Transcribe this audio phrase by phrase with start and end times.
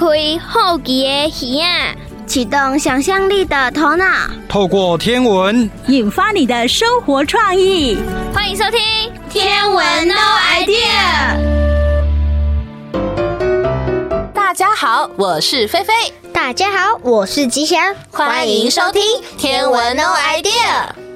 [0.00, 0.06] 开
[0.38, 1.94] 好奇的耳啊，
[2.26, 4.06] 启动想象力的头脑，
[4.48, 7.98] 透过天文引发你的生活创意。
[8.32, 8.80] 欢迎收听
[9.28, 10.14] 《天文 No
[10.54, 11.36] Idea》。
[14.32, 15.92] 大家好，我是菲菲。
[16.32, 17.94] 大家好，我是吉祥。
[18.10, 19.02] 欢迎收听
[19.36, 20.48] 《天文 No Idea》。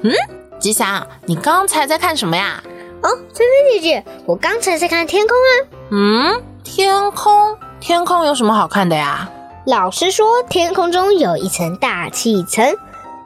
[0.03, 0.13] 嗯，
[0.59, 2.61] 吉祥，你刚才在看什么呀？
[3.01, 5.49] 哦，菲菲姐姐，我刚才在看天空啊。
[5.89, 7.57] 嗯，天空。
[7.85, 9.29] 天空有什么好看的呀？
[9.67, 12.65] 老师说，天空中有一层大气层，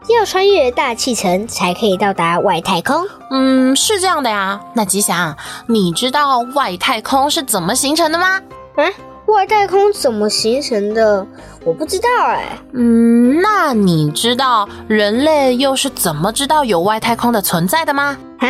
[0.09, 3.07] 要穿越大气层才可以到达外太空。
[3.31, 4.59] 嗯，是这样的呀。
[4.73, 8.41] 那吉祥，你知道外太空是怎么形成的吗？
[8.75, 8.93] 嗯，
[9.27, 11.25] 外太空怎么形成的？
[11.63, 12.59] 我不知道哎。
[12.73, 18.17] 嗯，那你知道人类又是怎么知道有外太空的存在的吗？
[18.39, 18.47] 啊？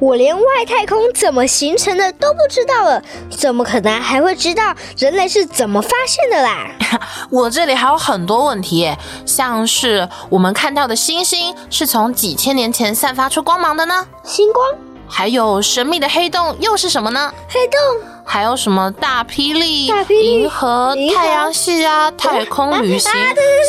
[0.00, 6.70] 我连外太空怎么形成的都不知道了，怎么可能还会知道人类是怎么发现的啦？
[7.30, 8.90] 我这里还有很多问题，
[9.26, 14.06] 像是我们看到的星星是从几千年前散发出光芒的呢？
[14.24, 14.66] 星光？
[15.06, 17.32] 还有神秘的黑洞又是什么呢？
[17.48, 17.78] 黑洞？
[18.24, 23.12] 还有什么大霹雳、大霹雳、银河、太阳系啊、太空旅行、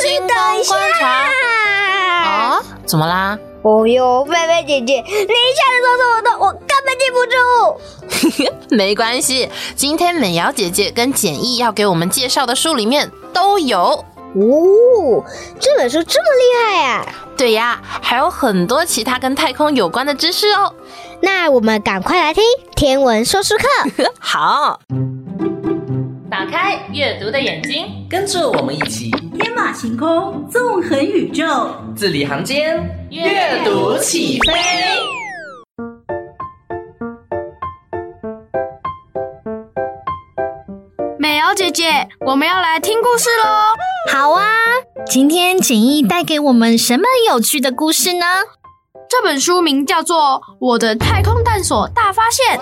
[0.01, 1.07] 星光观察
[2.23, 2.59] 啊？
[2.85, 3.37] 怎么啦？
[3.63, 7.17] 哦哟，菲菲姐姐，你一下子说这么多，我根本记不
[8.39, 8.65] 住。
[8.75, 15.23] 没关系，今天美瑶姐姐跟简易要给我们介绍的书里面都有哦。
[15.59, 17.05] 这本书这么厉害呀？
[17.37, 20.73] 对呀，还有很多其他跟太空有关的知识哦。
[21.21, 22.43] 那我们赶快来听
[22.75, 24.09] 天文说书课。
[24.19, 24.79] 好，
[26.31, 34.53] 打开阅读的眼睛，跟着我们一起天马行空，纵横宇宙，字里行间，阅读起飞。
[41.17, 44.13] 美瑶姐姐，我们要来听故事喽！
[44.13, 44.45] 好啊，
[45.07, 48.25] 今天简易带给我们什么有趣的故事呢？
[49.09, 50.17] 这本书名叫做
[50.59, 52.59] 《我的太空探索大发现》，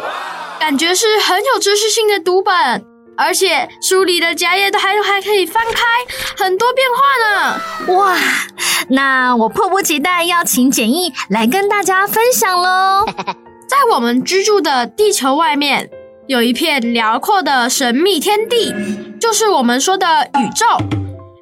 [0.57, 2.85] 感觉是很有知识性的读本，
[3.19, 7.97] 而且书里的夹页都还还可以翻开，很多变化呢！
[7.97, 8.17] 哇，
[8.91, 13.05] 那我迫不及待要请简易来跟大家分享喽！
[13.67, 15.89] 在我们居住的地球外面，
[16.27, 18.73] 有一片辽阔的神秘天地，
[19.19, 20.65] 就是我们说的宇宙。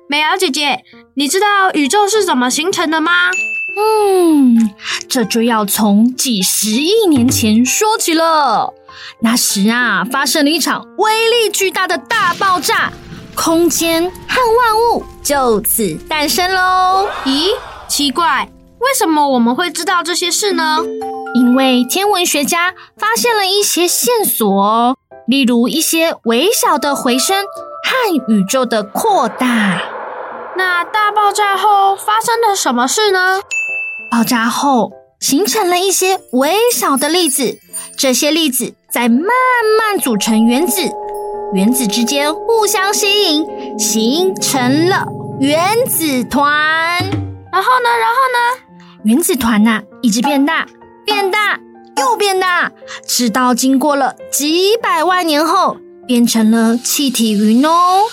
[0.10, 0.84] 美瑶姐姐，
[1.16, 3.30] 你知道宇宙是怎么形成的吗？
[3.78, 4.74] 嗯，
[5.08, 8.74] 这就要从几十亿年前说起了。
[9.20, 12.92] 那时啊，发生了一场威力巨大的大爆炸，
[13.36, 17.08] 空间和万物就此诞生喽。
[17.26, 17.48] 咦，
[17.88, 18.50] 奇怪，
[18.80, 20.80] 为什么我们会知道这些事呢？
[21.34, 24.98] 因为天文学家发现了一些线索哦，
[25.28, 27.44] 例如一些微小的回声
[27.84, 29.82] 和宇宙的扩大。
[30.56, 33.42] 那大爆炸后发生了什么事呢？
[34.10, 37.60] 爆炸后形成了一些微小的粒子，
[37.98, 39.28] 这些粒子在慢
[39.80, 40.82] 慢组成原子，
[41.54, 43.46] 原子之间互相吸引，
[43.80, 45.06] 形成了
[45.40, 46.44] 原子团。
[47.52, 47.90] 然后呢？
[48.00, 49.00] 然后呢？
[49.04, 50.68] 原子团呐，一直变大，
[51.06, 51.60] 变大
[51.98, 52.72] 又变大，
[53.08, 58.04] 直到经过了几百万年后，变成了气体云哦。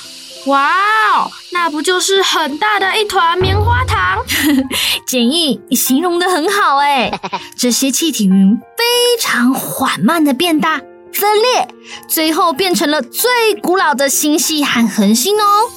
[0.46, 4.22] 哇哦，那不就是很大的一团棉花糖？
[5.06, 7.10] 简易，你形容的很好哎。
[7.56, 8.84] 这些气体云非
[9.20, 10.82] 常缓慢的变大、
[11.12, 11.68] 分裂，
[12.08, 15.70] 最后变成了最古老的星系和恒星哦。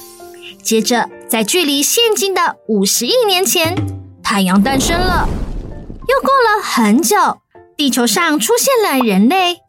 [0.62, 3.74] 接着，在距离现今的五十亿年前，
[4.22, 5.26] 太阳诞生了。
[6.08, 7.16] 又过了很久，
[7.74, 9.60] 地球上出现了人类。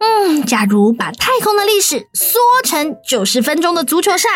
[0.00, 4.28] 嗯，假如把太空的历史缩成九十分钟的足球赛，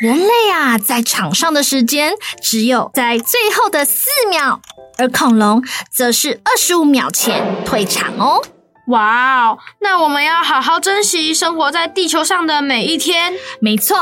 [0.00, 4.60] 人类啊在场上的时间只有在最后的四秒，
[4.98, 5.62] 而恐龙
[5.92, 8.42] 则是二十五秒前退场哦。
[8.88, 13.34] 哇哦，那我们要好好珍惜生活在地球上的每一天。
[13.60, 13.96] 没错，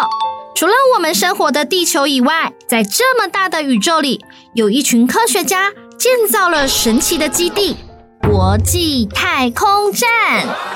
[0.55, 4.23] 除了我们生活的地球以外，在这么大的宇宙里，
[4.55, 7.77] 有一群科学家建造了神奇的基地。
[8.27, 10.09] 国际太空站，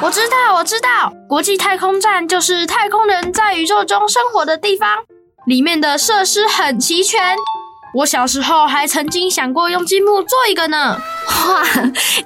[0.00, 4.98] 我知道，我知道，国际太空站就是太空人在宇宙中生活的地方，
[5.46, 7.36] 里面的设施很齐全。
[7.94, 11.00] 我小时候还曾经想过用积木做一个呢。
[11.26, 11.64] 哇，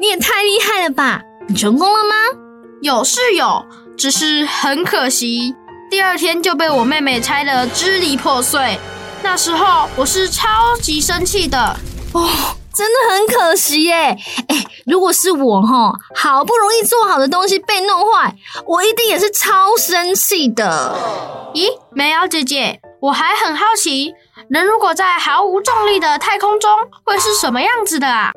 [0.01, 1.23] 你也太厉害了吧！
[1.49, 2.15] 你成功了吗？
[2.83, 3.65] 有是有，
[3.97, 5.55] 只是很可惜，
[5.91, 8.79] 第二天就被我妹妹拆得支离破碎。
[9.23, 11.77] 那时候我是超级生气的。
[12.13, 12.29] 哦，
[12.75, 14.17] 真的很可惜耶。
[14.49, 14.67] 哎。
[14.85, 18.35] 如果是我哈，好不容易做好的东西被弄坏，
[18.67, 20.97] 我一定也是超生气的。
[21.55, 24.13] 咦，美瑶姐姐，我还很好奇，
[24.49, 26.69] 人如果在毫无重力的太空中，
[27.05, 28.33] 会是什么样子的啊？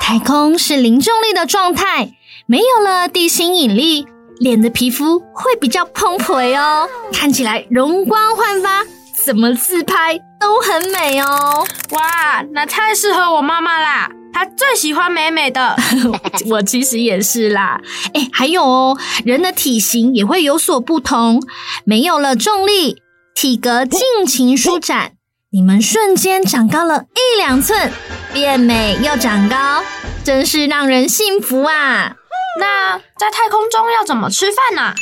[0.00, 2.10] 太空是零重力的状态，
[2.46, 4.08] 没有了地心引力，
[4.38, 8.82] 脸的皮肤会比较澎湃哦，看起来容光焕发，
[9.24, 11.66] 怎么自拍都很美哦。
[11.90, 14.10] 哇，那太适合我妈妈啦！
[14.32, 15.76] 她最喜欢美美的，
[16.50, 17.80] 我其实也是啦。
[18.12, 21.42] 哎，还有哦，人的体型也会有所不同，
[21.84, 23.02] 没有了重力，
[23.34, 25.12] 体格尽情舒展，
[25.50, 27.90] 你们瞬间长高了一两寸，
[28.32, 29.82] 变美又长高，
[30.22, 32.16] 真是让人幸福啊！
[32.60, 34.94] 那在太空中要怎么吃饭呢？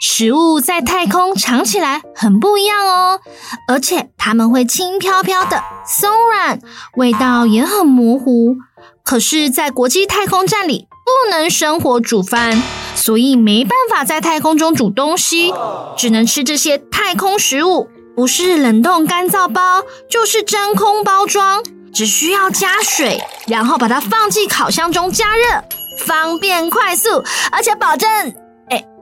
[0.00, 3.20] 食物在太空尝起来很不一样哦，
[3.68, 6.60] 而且它们会轻飘飘的、松软，
[6.96, 8.56] 味道也很模糊。
[9.02, 12.62] 可是，在国际太空站里不能生火煮饭，
[12.94, 15.52] 所以没办法在太空中煮东西，
[15.96, 21.62] 只能吃这些太空食物，不是冷冻干燥包，就是真空包装，
[21.92, 25.64] 只需要加水，然后把它放进烤箱中加热，
[26.06, 28.08] 方便快速，而且保证。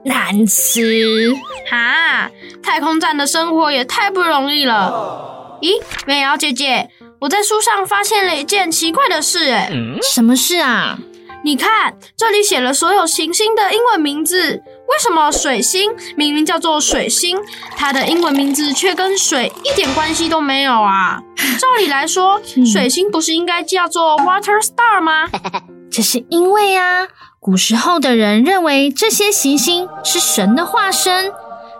[0.05, 1.33] 难吃
[1.69, 2.29] 哈！
[2.61, 5.59] 太空站的生活也太不容易了。
[5.61, 6.89] 咦，美瑶姐姐，
[7.21, 9.71] 我在书上发现了一件奇怪的事，哎，
[10.13, 10.97] 什么事啊？
[11.45, 17.37] 你看，这里写了所有行星的英文名字，为什么水星明明叫做水星，
[17.75, 21.21] 它的英文名字却跟水一点关系都没有啊？
[21.59, 25.27] 照理来说，水星不是应该叫做 Water Star 吗？
[25.91, 27.07] 这是因为啊。
[27.43, 31.29] 古时候的人认为这些行星是神的化身，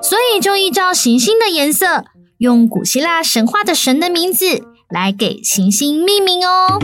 [0.02, 2.04] 所以就依照行星的颜色，
[2.38, 6.78] 用古希腊神话的神的名字来给行星命名哦。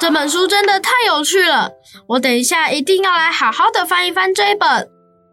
[0.00, 1.72] 这本书真的太有趣了，
[2.08, 4.68] 我等一下一定要来好好的翻一翻这一本《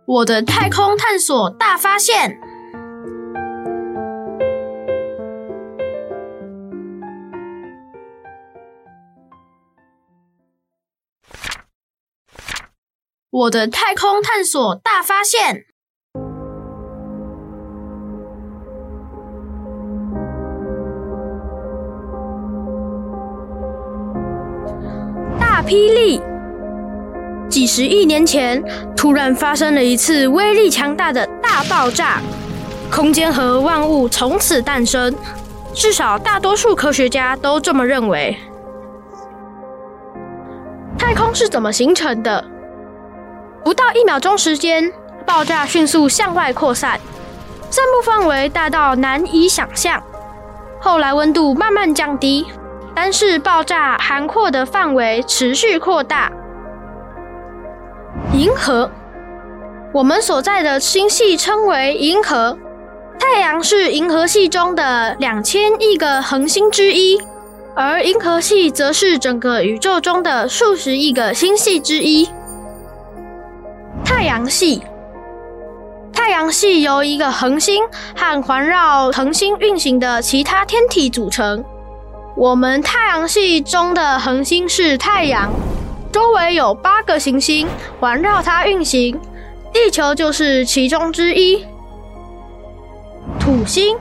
[0.05, 2.31] 我的太空探索大发现》。
[13.35, 15.65] 我的太空探索大发现。
[25.37, 26.21] 大霹雳！
[27.49, 28.63] 几十亿年前，
[28.95, 32.21] 突然发生了一次威力强大的大爆炸，
[32.89, 35.13] 空间和万物从此诞生。
[35.73, 38.37] 至少大多数科学家都这么认为。
[40.97, 42.54] 太空是怎么形成的？
[43.65, 44.93] 不到一秒钟时间，
[45.25, 46.99] 爆炸迅速向外扩散，
[47.71, 50.03] 散布范围大到难以想象。
[50.79, 52.45] 后来温度慢慢降低，
[52.93, 56.31] 但是爆炸涵括的范围持续扩大。
[58.33, 58.91] 银河，
[59.91, 62.55] 我们所在的星系称为银河，
[63.19, 67.19] 太阳是银河系中的两千亿个恒星之一，
[67.75, 72.29] 而银河系则是整个宇宙中的数十亿个星系之一。
[74.05, 74.83] 太阳系，
[76.13, 77.83] 太阳系由一个恒星
[78.15, 81.65] 和环绕恒星运行的其他天体组成。
[82.37, 85.51] 我们太阳系中的恒星是太阳，
[86.11, 87.67] 周围有八个行星
[87.99, 89.19] 环绕它运行，
[89.73, 91.65] 地球就是其中之一。
[93.39, 93.97] 土星，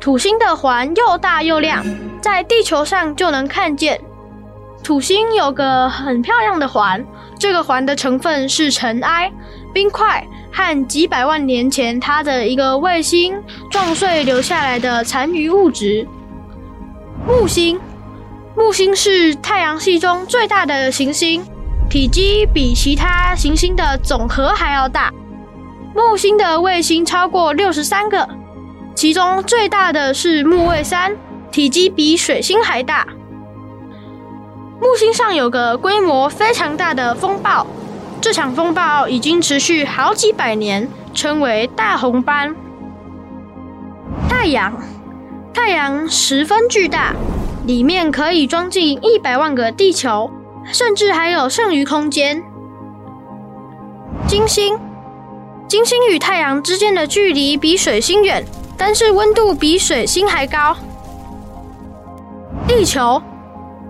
[0.00, 1.84] 土星的环又大又亮，
[2.22, 4.00] 在地球上就能看见。
[4.82, 7.04] 土星有个很漂亮的环。
[7.38, 9.30] 这个环的成分是尘埃、
[9.72, 13.34] 冰块和几百万年前它的一个卫星
[13.70, 16.06] 撞碎留下来的残余物质。
[17.26, 17.78] 木星，
[18.56, 21.44] 木星是太阳系中最大的行星，
[21.90, 25.12] 体积比其他行星的总和还要大。
[25.94, 28.28] 木星的卫星超过六十三个，
[28.94, 31.16] 其中最大的是木卫三，
[31.50, 33.06] 体积比水星还大。
[34.78, 37.66] 木星上有个规模非常大的风暴，
[38.20, 42.54] 这场风暴已经持续好几百年，称为大红斑。
[44.28, 44.72] 太阳，
[45.54, 47.14] 太阳十分巨大，
[47.66, 50.30] 里面可以装进一百万个地球，
[50.66, 52.42] 甚至还有剩余空间。
[54.26, 54.78] 金星，
[55.66, 58.44] 金星与太阳之间的距离比水星远，
[58.76, 60.76] 但是温度比水星还高。
[62.68, 63.22] 地球。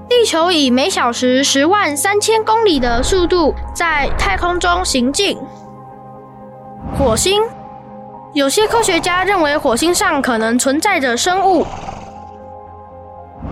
[0.08, 5.36] 地球以每小时十万三千公里的速度在太空中行进。
[6.96, 7.42] 火星，
[8.32, 11.66] 有些科学家认为火星上可能存在着生物。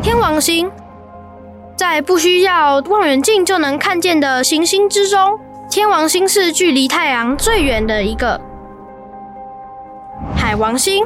[0.01, 0.71] 天王星，
[1.77, 8.41] 在不需要望远镜就能看见的行星之中，天王星是距离太阳最远的一个。
[10.37, 11.05] 海王星，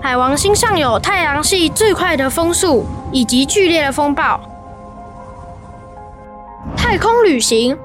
[0.00, 4.40] 海王星上有太阳系最快的风速以及剧烈的风暴。
[6.76, 7.76] 太空旅行，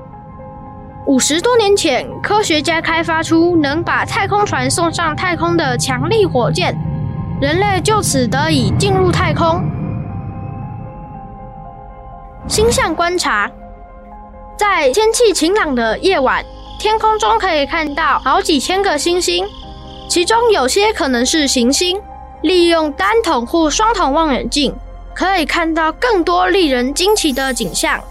[1.05, 6.77] 五十多年前，科学家开发出能把太空船送上太空的强力火箭，
[7.41, 9.63] 人类就此得以进入太空。
[12.47, 13.49] 星象观察，
[14.57, 16.45] 在天气晴朗的夜晚，
[16.79, 19.45] 天空中可以看到好几千个星星，
[20.09, 22.01] 其中有些可能是行星。
[22.41, 24.75] 利用单筒或双筒望远镜，
[25.15, 28.03] 可以看到更多令人惊奇的景象。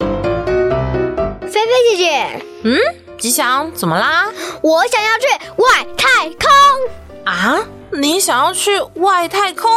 [0.00, 2.76] 菲菲姐姐，嗯，
[3.16, 4.28] 吉祥，怎么啦？
[4.62, 5.26] 我想要去
[5.58, 7.64] 外太空啊！
[7.92, 9.70] 你想要去外太空？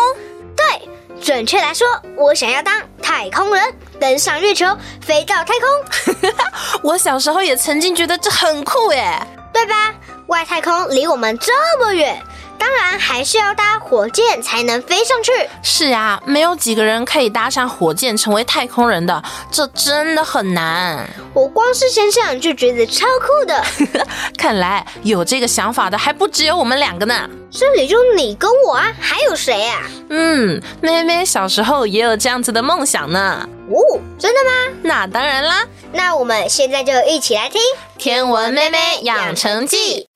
[0.56, 0.90] 对，
[1.22, 4.66] 准确来说，我想要当太空人，登上月球，
[5.02, 6.34] 飞到太空。
[6.84, 9.20] 我小时候也曾经觉得这很酷耶，
[9.54, 9.94] 对吧？
[10.28, 12.22] 外太空离我们这么远。
[12.58, 15.32] 当然还是要搭火箭才能飞上去。
[15.62, 21.08] 是啊，没有几个人可以搭上火箭成为太空人的，这真的很难。
[21.34, 23.64] 我光是想想就觉得超酷的。
[24.38, 27.30] 看来有这个想法的还不只有我们两个呢。
[27.52, 29.82] 这里就你跟我啊，还有谁啊？
[30.10, 33.48] 嗯，妹妹小时候也有这样子的梦想呢。
[33.70, 34.78] 哦，真的吗？
[34.84, 35.66] 那当然啦。
[35.94, 37.62] 那我们现在就一起来听
[37.98, 40.08] 《天文妹妹养成记》。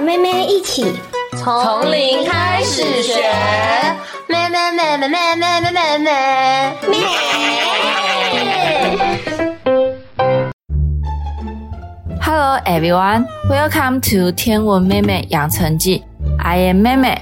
[0.00, 0.94] 妹妹一起
[1.36, 3.20] 从零开始学，
[4.28, 6.08] 妹妹妹妹妹妹妹妹妹
[6.88, 7.04] 妹。
[12.22, 16.02] Hello everyone, welcome to 天文妹妹养成记。
[16.38, 17.20] I am 妹妹。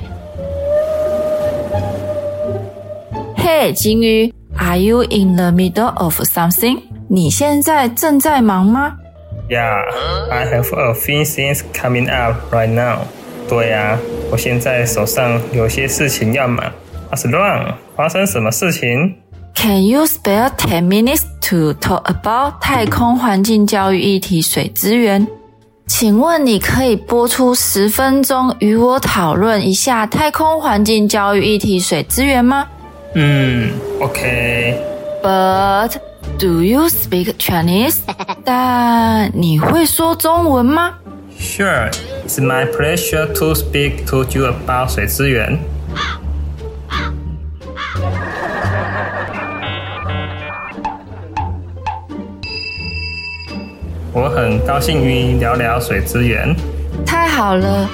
[3.36, 6.82] Hey，金鱼，Are you in the middle of something？
[7.08, 8.98] 你现在正在忙吗
[9.48, 9.82] ？Yeah,
[10.30, 13.06] I have a few things coming up right now.
[13.48, 13.98] 对呀，
[14.30, 16.70] 我现在手上有些事情要忙。
[17.10, 17.74] What's wrong？
[17.96, 19.16] 发生什么事情
[19.54, 25.26] ？Can you spare ten minutes to talk about 太空环境教育议题水资源？
[25.86, 32.68] 请问你可以播出十分钟与我讨论一下太空环境教育议题水资源吗？
[33.14, 34.78] 嗯，OK。
[35.22, 35.92] But
[36.36, 37.98] Do you speak Chinese？
[38.44, 40.94] 但你会说中文吗
[41.38, 41.90] ？Sure,
[42.26, 45.58] it's my pleasure to speak to you about 水资源。
[54.12, 56.54] 我很高兴与你聊聊水资源。
[57.06, 57.88] 太好了。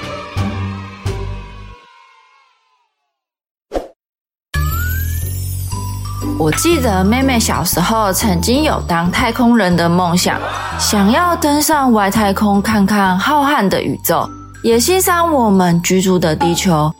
[6.37, 10.39] 我记得妹妹小时候曾经有当太空人的梦想，
[10.77, 14.29] 想要登上外太空看看浩瀚的宇宙，
[14.61, 16.93] 也欣赏我们居住的地球。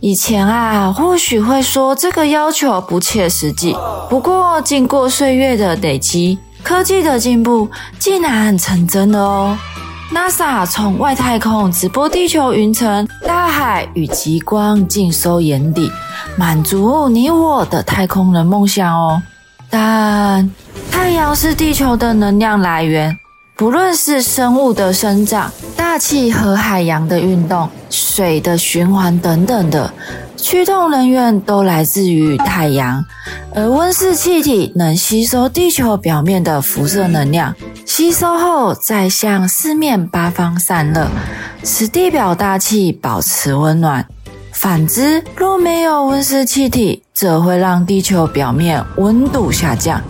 [0.00, 3.76] 以前啊，或许会说这个要求不切实际，
[4.08, 7.68] 不过经过岁月的累积，科技的进步
[7.98, 9.58] 竟然成真了哦。
[10.12, 15.90] NASA 从外太空直播地球云层、大海与极光，尽收眼底。
[16.36, 19.22] 满足你我的太空人梦想哦，
[19.70, 20.50] 但
[20.90, 23.16] 太阳是地球的能量来源，
[23.54, 29.92] 不论是生物的生长、大气和海洋的运动、水的循环等等的
[30.40, 33.04] 驱动能源都来自于太阳。
[33.54, 37.54] 而温室气体能吸收地球表面的辐射能量，
[37.84, 41.06] 吸收后再向四面八方散热，
[41.62, 44.06] 使地表大气保持温暖。
[44.52, 50.00] 反之，若没有温室气体，则会让地球表面温度下降。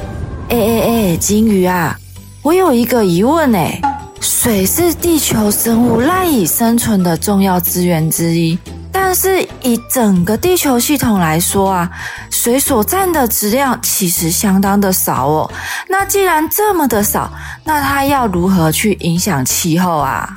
[0.49, 1.97] 哎哎哎，金鱼啊，
[2.43, 3.81] 我有一个疑问哎，
[4.21, 8.59] 水是地球生物赖以生存的重要资源之一，
[8.93, 11.91] 但是以整个地球系统来说啊，
[12.31, 15.51] 水所占的质量其实相当的少哦。
[15.89, 17.33] 那既然这么的少，
[17.65, 20.29] 那它要如何去影响气候啊？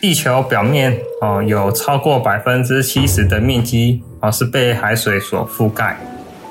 [0.00, 5.96] 地球表面哦，有超过百分之七十的面积哦是被海水所覆盖，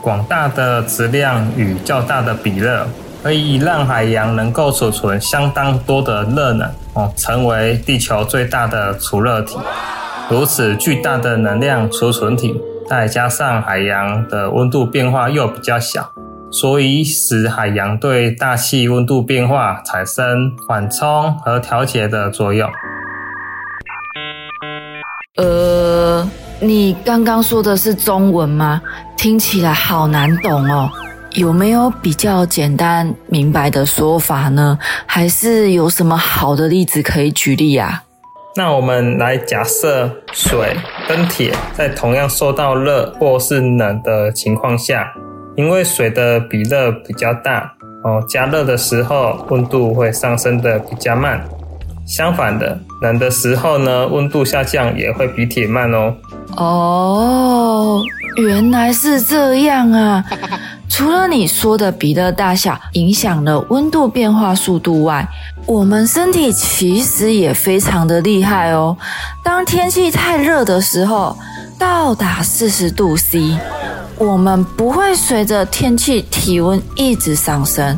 [0.02, 2.88] 广大的质量与较大的比热，
[3.22, 9.58] 可以让海洋能够储存相当多的热能哦，成为地球最大的储热体。
[10.32, 12.56] 如此巨大的能量储存体，
[12.88, 16.10] 再加上海洋的温度变化又比较小，
[16.50, 22.72] 所以使海洋对大气温度变化产生缓冲和调节的作用。
[25.36, 26.26] 呃，
[26.62, 28.82] 你刚刚说的是中文吗？
[29.18, 30.90] 听起来好难懂哦。
[31.34, 34.80] 有没有比较简单明白的说法呢？
[35.06, 38.04] 还是有什么好的例子可以举例啊？
[38.53, 40.75] 那我们来假设水
[41.08, 45.08] 跟铁在同样受到热或是冷的情况下，
[45.55, 47.72] 因为水的比热比较大
[48.03, 51.41] 哦，加热的时候温度会上升的比较慢。
[52.05, 56.13] 相反的，冷的时候呢，温度下降也会比铁慢哦。
[56.58, 58.01] 哦，
[58.36, 60.25] 原来是这样啊！
[60.89, 65.25] 除了你说的比热大小影响了温度变化速度外，
[65.72, 68.98] 我们身体其实也非常的厉害哦。
[69.42, 71.38] 当天气太热的时候，
[71.80, 73.58] 到达四十度 C，
[74.18, 77.98] 我们不会随着天气体温一直上升，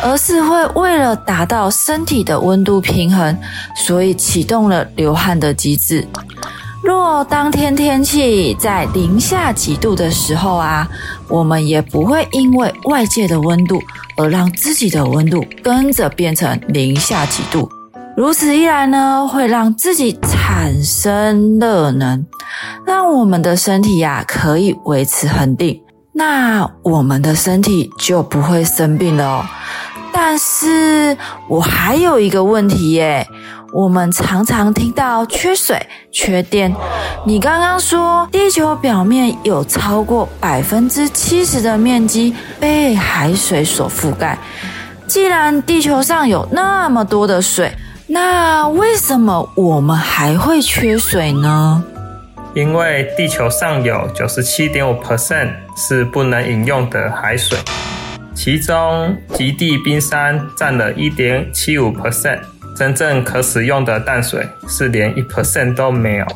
[0.00, 3.36] 而是会为了达到身体的温度平衡，
[3.74, 6.06] 所以启动了流汗的机制。
[6.84, 10.88] 若当天天气在零下几度的时候啊，
[11.26, 13.82] 我们也不会因为外界的温度
[14.18, 17.70] 而让自己的温度跟着变成零下几度。
[18.16, 22.26] 如此一来呢，会让自己产生热能，
[22.84, 25.80] 让我们的身体呀可以维持恒定，
[26.12, 29.44] 那我们的身体就不会生病了哦。
[30.20, 33.24] 但是我还有一个问题耶。
[33.72, 36.74] 我们常常听到缺水、缺电。
[37.24, 44.36] 你刚刚说地球表面有超过百分之七十的面积被海水所覆盖。
[45.06, 47.70] 既然地球上有那么多的水，
[48.08, 51.84] 那为什么我们还会缺水呢？
[52.54, 57.56] 因为地球上有九十七点五 percent 是不能饮用的海水，
[58.38, 62.38] 其中极地冰山占了一点七五 percent。
[62.76, 66.26] 真正可使用的淡水是连一 percent 都没有。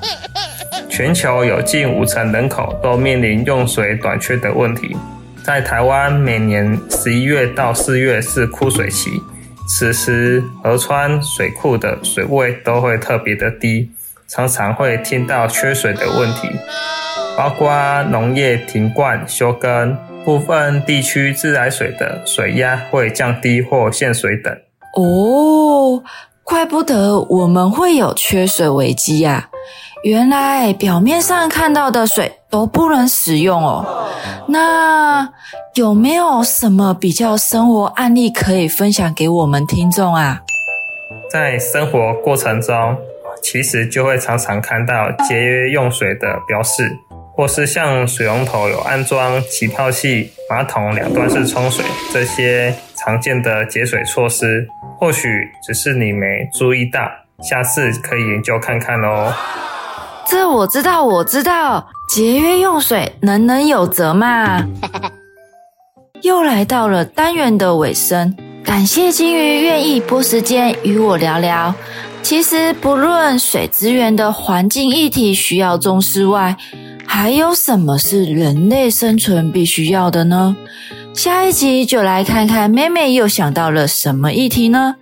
[0.90, 4.96] 全球有近五成人口都面临用水短缺的问题。
[5.44, 9.22] 在台湾，每年十一月到四月是枯水期，
[9.68, 13.92] 此时河川水库的水位都会特别的低，
[14.26, 16.48] 常常会听到缺水的问题，
[17.36, 17.72] 包括
[18.10, 24.52] 农业停灌休耕，部分地区自来水的水压会降低或限水等。
[24.96, 26.02] 哦。
[26.44, 29.48] 怪不得我们会有缺水危机呀！
[30.02, 34.10] 原来表面上看到的水都不能使用哦。
[34.48, 35.32] 那
[35.74, 40.42] 有没有什么比较生活案例可以分享给我们听众啊？
[41.30, 42.96] 在生活过程中，
[43.40, 46.90] 其实就会常常看到节约用水的标示，
[47.34, 54.66] 或是像水龙头有安装起泡器、马桶两端式冲水这些常见的节水措施。
[54.98, 55.28] 或许
[55.66, 57.00] 只是你没注意到，
[57.42, 59.34] 下次可以研究看看哦。
[60.28, 64.64] 这我知道，我知道，节约用水，人人有责嘛。
[66.22, 71.74] 又来到了单元的尾声，感谢金鱼愿意拨时间与我聊聊。
[72.22, 76.56] 其实，不论水资源的环境议题需要重视外，
[77.14, 80.56] 还有什么是人类生存必须要的呢？
[81.12, 84.94] 下一集就来看看妹妹又想到了什么议题呢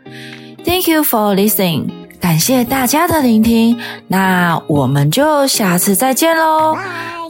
[0.65, 1.89] ？Thank you for listening，
[2.21, 6.77] 感谢大家的聆听，那我们就下次再见喽，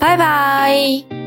[0.00, 1.19] 拜拜。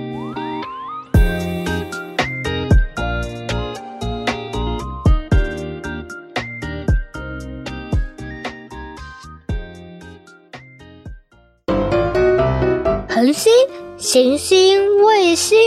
[13.24, 13.54] 恒星、
[13.98, 15.58] 行星、卫星。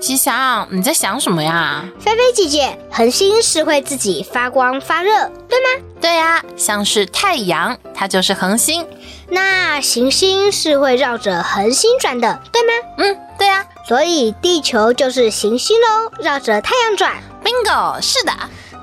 [0.00, 1.84] 吉祥，你在想什么呀？
[2.00, 5.84] 菲菲姐姐，恒星是会自己发光发热，对吗？
[6.00, 8.86] 对呀，像是太阳，它就是恒星。
[9.28, 12.72] 那行星是会绕着恒星转的，对吗？
[12.96, 13.66] 嗯，对呀。
[13.86, 17.12] 所以地球就是行星喽，绕着太阳转。
[17.44, 18.32] Bingo，是的。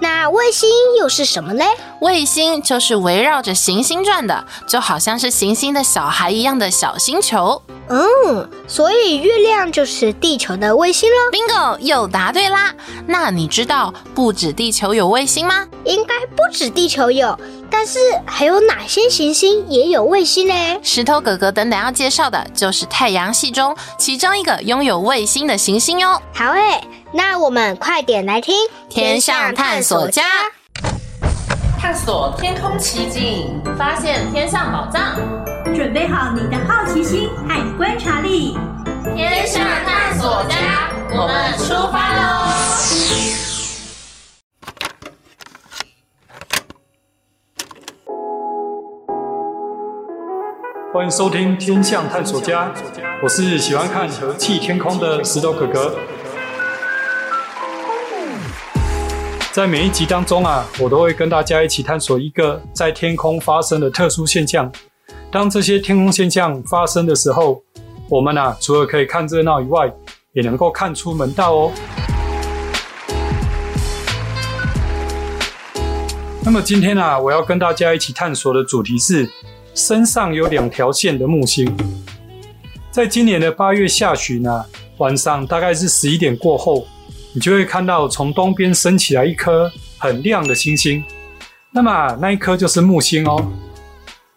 [0.02, 1.66] 那卫星又是什么嘞？
[2.02, 7.62] 卫星就是围绕着行星转的，就好像是行星的小孩一样的小星球。
[7.90, 11.16] 嗯，所以月亮就是地球的卫星喽。
[11.32, 12.74] Bingo，又答对啦。
[13.08, 15.68] 那你知道不止地球有卫星吗？
[15.86, 17.38] 应该不止地球有，
[17.70, 20.54] 但是还有哪些行星也有卫星呢？
[20.84, 26.22] 石头哥哥等等要介绍的就是太阳系中其中一个拥有卫星的行星哟。
[26.32, 28.56] 好诶，那我们快点来听
[28.88, 30.22] 天象探索家，
[31.80, 35.16] 探索天空奇景，发现天上宝藏。
[35.76, 38.56] 准备好你的好奇心和观察力，
[39.16, 42.46] 天象探索家，我们出发喽！
[50.94, 52.66] 欢迎收听《天象探索家》，
[53.24, 55.96] 我是喜欢看和气天空的石头哥哥。
[59.52, 64.72] 在每一集当中啊，我都会跟大家一起探索一个在天空发生的特殊现象。
[65.32, 67.62] 当这些天空现象发生的时候，
[68.10, 69.92] 我们啊，除了可以看热闹以外，
[70.34, 71.72] 也能够看出门道哦。
[76.46, 79.30] 那么今天啊，我要跟大家一起探索的主题是。
[79.76, 81.74] 身上有两条线的木星，
[82.92, 84.66] 在今年的八月下旬啊，
[84.98, 86.86] 晚上大概是十一点过后，
[87.40, 91.02] 你就会看到从东边升起来一颗很亮的星星。
[91.72, 93.50] 那么那一颗就是木星哦。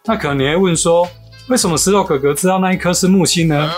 [0.05, 1.05] 那可能你会问说，
[1.49, 3.69] 为什么石头哥哥知道那一颗是木星呢？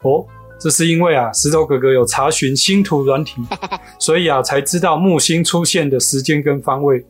[0.00, 0.24] 哦，
[0.58, 3.34] 这是因为啊，石头哥哥有查询星图软体，
[4.00, 7.04] 所以啊，才知道木星出现的时间跟方位。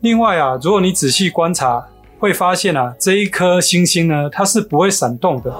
[0.00, 1.82] 另外啊，如果你仔细观察，
[2.18, 5.50] 会发现啊，这一颗星星呢，它是不会闪动的，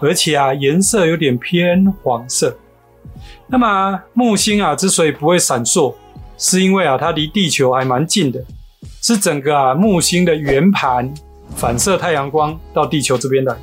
[0.00, 2.56] 而且啊，颜色有点偏黄色。
[3.48, 5.94] 那么，木星啊，之所以不会闪烁，
[6.36, 8.42] 是因为啊，它离地球还蛮近的，
[9.02, 11.12] 是整个啊木星的圆盘
[11.54, 13.56] 反射太阳光到地球这边来，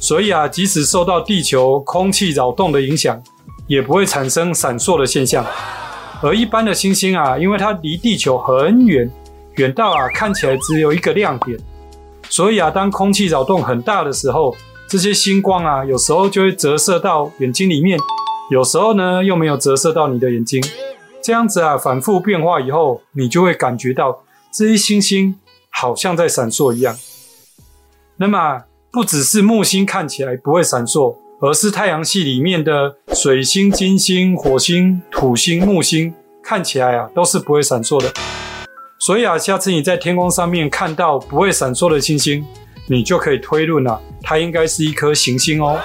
[0.00, 3.22] 所以啊，即使受到地球空气扰动的影响，
[3.66, 5.44] 也不会产生闪烁的现象。
[6.20, 9.10] 而一般的星星啊，因为它离地球很远。
[9.56, 11.58] 远到啊，看起来只有一个亮点，
[12.30, 14.56] 所以啊，当空气扰动很大的时候，
[14.88, 17.98] 这些星光啊，有时候就会折射到眼睛里面，
[18.52, 20.62] 有时候呢，又没有折射到你的眼睛。
[21.22, 25.36] 这样子啊，反复变化以后，你就会感觉到这些星星
[25.70, 26.94] 好像在闪烁一样。
[28.18, 36.12] 那么，不只是木星看起来不会闪烁，而是太阳系里面的水星、金星、火星、土星、木星
[36.44, 38.12] 看起来啊，都是不会闪烁的。
[38.98, 42.44] 所以啊，下次你在天空上面看到不会闪烁的星星，
[42.86, 45.80] 你就可以推论了，它应该是一颗行星哦。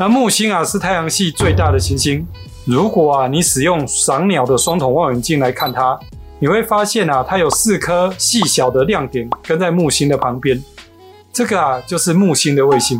[0.00, 2.26] 那木星啊，是太阳系最大的行星。
[2.64, 6.00] 如果啊，你使用赏鸟的双筒望远镜来看它，
[6.38, 10.58] 你会发现啊，它有四颗细小的亮点跟在木星的旁边。
[11.30, 12.98] 这个啊，就是木星的卫星。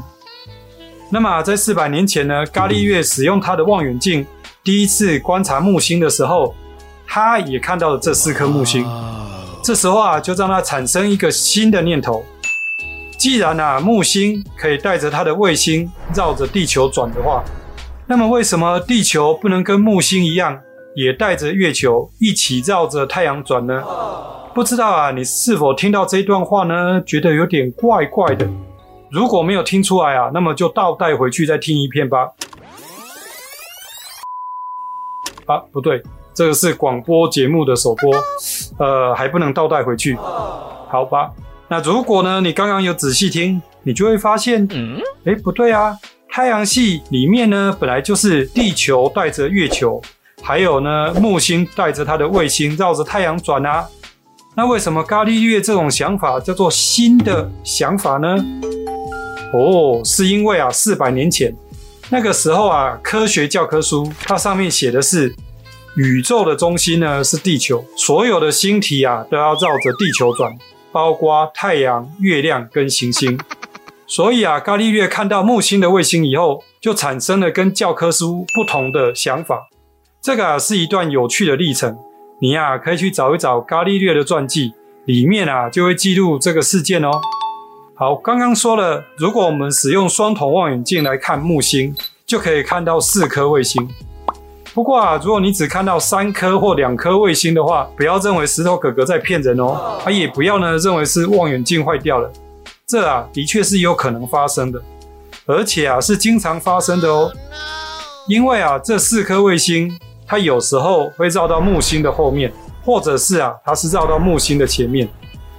[1.09, 4.27] 那么在四百年前呢，伽利略使用他的望远镜
[4.63, 6.55] 第一次观察木星的时候。
[7.13, 8.87] 他也看到了这四颗木星，
[9.65, 12.25] 这时候啊，就让他产生一个新的念头：
[13.21, 17.45] 既然啊，木星可以带着它的卫星绕着地球转的话，
[18.07, 20.59] 那么为什么地球不能跟木星一样，
[20.95, 23.85] 也带着月球一起绕着太阳转呢？
[24.55, 27.03] 不知道啊，你是否听到这段话呢？
[27.05, 28.49] 觉得有点怪怪的。
[29.11, 32.27] 如果没有听出来啊，那么就倒带回去再听一遍吧。
[35.45, 36.03] 啊，不对。
[36.33, 38.11] 这个是广播节目的首播，
[38.79, 40.17] 呃，还不能倒带回去，
[40.89, 41.31] 好吧？
[41.71, 45.97] 那如果呢，你刚刚有仔细听，你就会发现，嗯，哎，不对啊，
[46.29, 50.03] 太阳系里面呢，本来就是地球带着月球，
[50.43, 53.87] 还有呢，木星带着它的卫星绕着太阳转啊。
[54.57, 58.37] 那为什么伽利略这种想法叫做新的想法呢？
[59.53, 61.55] 哦，是因为啊，四百年前
[62.09, 65.33] 那个时候啊，科学教科书它上面写的是。
[65.97, 70.57] 宇宙的中心呢，是地球，所有的星体啊都要绕着地球转，
[70.93, 73.39] 包括太阳、月亮跟行星。
[74.07, 79.69] 所以啊，伽利略看到木星的卫星以后，就产生了跟教科书不同的想法。
[80.21, 81.97] 这个啊是一段有趣的历程，
[82.41, 84.73] 你呀、可以去找一找伽利略的传记，
[85.05, 87.11] 里面啊就会记录这个事件哦。
[87.95, 91.95] 好，刚刚说了，如果我们使用双筒望远镜来看木星，
[92.27, 93.89] 就可以看到四颗卫星。
[94.73, 102.31] 不过啊，如果你只看到三颗或两颗卫星的话，不要认为石头哥哥在骗人哦，啊，也不要呢认为是望远镜坏掉了，
[102.87, 104.81] 这啊的确是有可能发生的，
[105.45, 107.33] 而且啊是经常发生的哦，
[108.29, 109.93] 因为啊这四颗卫星
[110.25, 112.53] 它有时候会绕到木星的后面，
[112.85, 115.09] 或者是啊它是绕到木星的前面，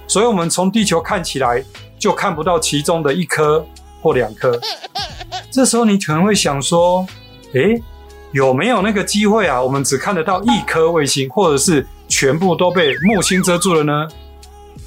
[0.06, 1.62] 所以我们从地球看起来
[1.98, 3.62] 就看不到其中的一颗
[4.00, 4.58] 或两颗，
[5.50, 7.06] 这时候你可能会想说，
[7.52, 7.82] 诶。
[8.32, 9.62] 有没有那个机会啊？
[9.62, 14.08] 我们只看得到一颗卫星，或者是全部都被木星遮住了呢？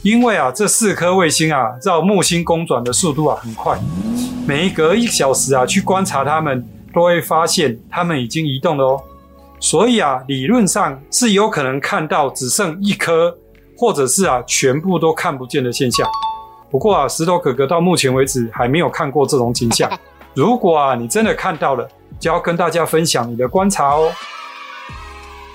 [0.01, 3.79] 因为啊，这四颗卫星啊，绕木星公转的速度啊很快，
[4.47, 9.01] 每隔一小时啊去观察它们，都会发现它们已经移动了哦。
[9.60, 13.36] 所以啊，理论上是有可能看到只剩一颗，
[13.77, 16.08] 或者是啊全部都看不见的现象。
[16.71, 19.88] 不过啊，石头哥哥到目前为止还没有看过这种景象。
[20.34, 21.88] 如果啊你真的看到了，
[22.19, 24.12] 就要跟大家分享你的观察哦。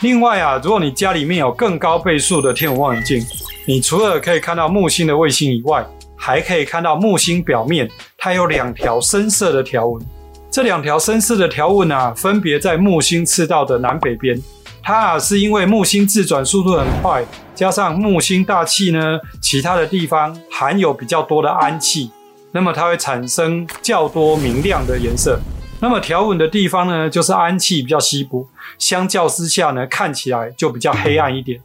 [0.00, 3.22] 另外啊，如果你家里面有更高倍数的天文望远镜，
[3.66, 10.02] 你除了可以看到木星的卫星以外，还可以看到木星表面它有两条深色的条纹。
[10.50, 14.40] 这两条深色的条纹啊，分别在木星赤道的南北边。
[14.82, 17.22] 它啊，是因为木星自转速度很快，
[17.54, 22.10] 加上木星大气呢，其他的地方含有比较多的氨气，
[22.52, 25.38] 那么它会产生较多明亮的颜色。
[25.82, 28.46] 那么条纹的地方呢，就是氨气比较稀薄，
[28.78, 31.58] 相较之下呢，看起来就比较黑暗一点。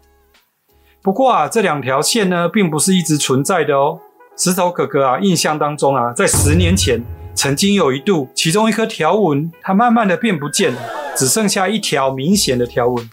[1.02, 4.00] 不过啊，这两条线呢，并不是一直存在的哦。
[4.38, 7.04] 石头哥哥啊，印象当中啊，在十年前，
[7.36, 10.82] 曾经有一度，其中一颗条纹它慢慢的变不见了，
[11.16, 13.10] 只剩下一条明显的条纹。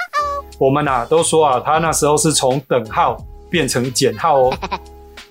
[0.56, 3.16] 我们啊，都说啊，它那时候是从等号
[3.50, 4.56] 变成减号哦。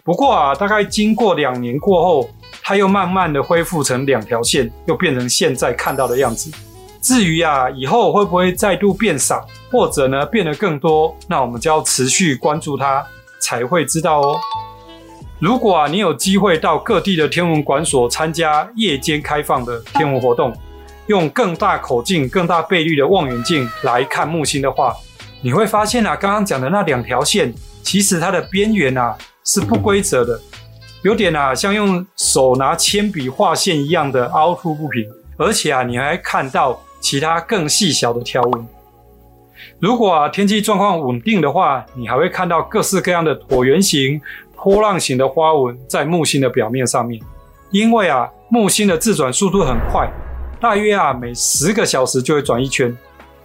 [0.03, 2.29] 不过啊，大概经过两年过后，
[2.63, 6.51] 它又慢慢的恢复成两条线，又变成现在看到的样子。
[7.01, 13.03] 至于啊，以后会不会再度变少，或者呢变得更多，那我们就要持续关注它，
[13.39, 14.39] 才会知道哦。
[15.39, 20.53] 如果啊，你有机会到各地的天文馆所参加夜间开放的天文活动，
[21.07, 24.95] 用更大口径、更大倍率的望远镜来看木星的话，
[25.41, 30.39] 你会发现啊，刚刚讲的那两条线，其实它的边缘啊是不规则的。
[31.03, 38.67] 有点啊，像用手拿铅笔画线一样的凹凸不平，而且啊，你还看到其他更细小的条纹。
[39.79, 44.21] 如果啊，天气状况稳定的话，你还会看到各式各样的椭圆形、
[44.55, 47.19] 波浪形的花纹在木星的表面上面。
[47.71, 50.07] 因为啊，木星的自转速度很快，
[50.59, 52.95] 大约啊每十个小时就会转一圈，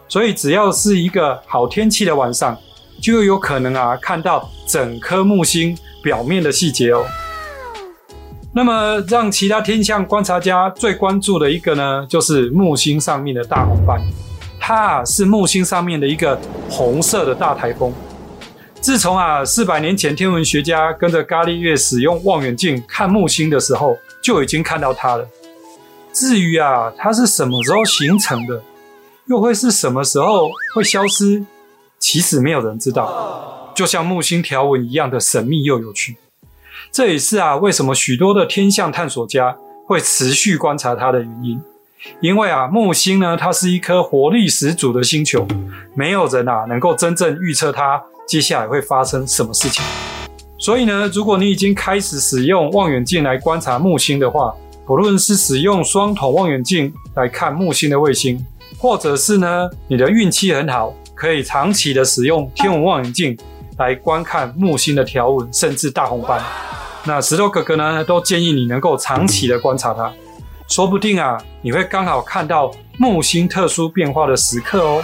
[0.09, 2.55] 所以只要是一个好天气的晚上，
[3.01, 7.03] 就有可能啊看到整颗木星表面的细节哦。
[8.57, 14.01] 那么，让其他天象观察家最关注的一个呢，就是木星上面的大红斑。
[14.59, 16.41] 它啊是木星上面的一个
[16.71, 17.93] 红色的大台风。
[18.81, 25.29] 自从啊四百年前天文学家跟着伽利略使用望远镜看木星的时候，就已经看到它了。
[26.15, 28.63] 至于啊它是什么时候形成的，
[29.27, 31.45] 又会是什么时候会消失，
[31.99, 33.71] 其实没有人知道。
[33.75, 36.17] 就像木星条纹一样的神秘又有趣。
[36.97, 39.55] 这也是啊，为什么许多的天象探索家
[39.85, 41.61] 会持续观察它的原因。
[42.23, 45.47] 因为啊，木星呢，它是一颗活力十足的星球，
[45.95, 49.85] 没有人啊能够真正预测它接下来会发生什么事情。
[50.57, 54.55] 所以呢，如果你已经开始使用望远镜来观察木星的话，
[54.87, 58.43] 不论是使用双筒望远镜来看木星的卫星，
[58.79, 63.37] 或者是呢，你的运气很好，可以长期的使用天文望远镜
[63.79, 66.43] 来观看木星的条纹，甚至大红斑。
[67.05, 70.13] 那石头哥哥呢，都建议你能够长期的观察它，
[70.67, 75.03] 说不定啊，你会刚好看到木星特殊变化的时刻哦。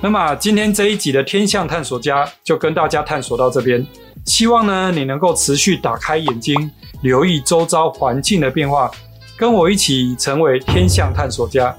[0.00, 3.84] 那么今天这一集的天象探索家就跟大家探索到这边，
[4.26, 6.70] 希望呢你能够持续打开眼睛，
[7.02, 8.90] 留意周遭环境的变化，
[9.36, 11.74] 跟我一起成为天象探索家。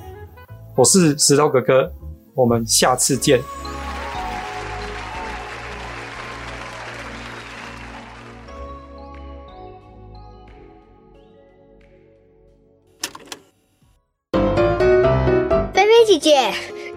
[0.76, 1.92] 我是石头哥哥，
[2.34, 3.40] 我们下次见。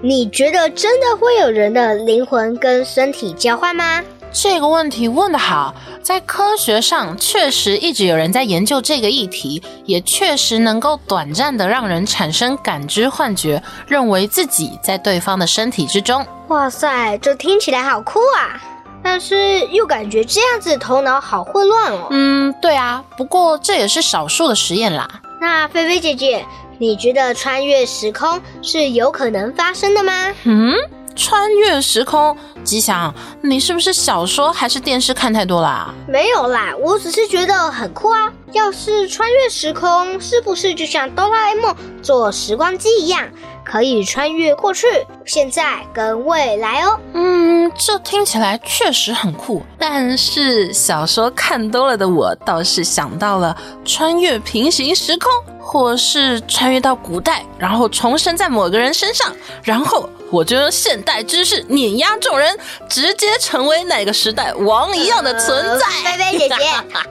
[0.05, 4.03] 你觉得真的会有人的灵魂跟身体交换吗？
[4.33, 16.27] 这个问题问得好，在科学上确实一直有人在研究这个议题，也确实能够短暂的让人产生感知幻觉，认为自己在对方的身体之中。
[16.49, 18.61] 哇塞，这听起来好酷啊！
[19.05, 22.09] 但是又感觉这样子头脑好混乱哦。
[22.11, 25.09] 嗯，对啊，不过这也是少数的实验啦。
[25.41, 26.45] 那菲菲姐姐。
[26.83, 30.35] 你觉得穿越时空是有可能发生的吗？
[30.43, 30.75] 嗯，
[31.15, 35.95] 穿越时空，吉祥，你是不是小说还是电视看太多啦？
[36.09, 38.33] 没有啦，我只是觉得很酷啊。
[38.51, 43.29] 要是穿越时空，是不是就像哆啦 A 梦坐时光机一样，
[43.65, 44.87] 可以穿越过去、
[45.25, 46.99] 现在跟未来哦？
[47.15, 49.63] 嗯，这听起来确实很酷。
[49.79, 55.31] 但是小说看多了的我，倒是想到了穿越平行时空。
[55.65, 65.87] 或是穿越到古代，然后重生在某个人身上，然后我就用现代知识碾压众人，直接成为那个时代王一样的存在。
[66.03, 66.57] 菲菲姐姐，